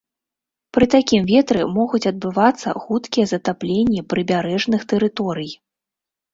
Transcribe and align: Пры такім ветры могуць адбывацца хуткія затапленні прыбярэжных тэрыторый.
Пры 0.77 0.87
такім 0.95 1.21
ветры 1.31 1.67
могуць 1.75 2.01
адбывацца 2.11 2.75
хуткія 2.87 3.25
затапленні 3.35 4.01
прыбярэжных 4.17 4.81
тэрыторый. 4.95 5.51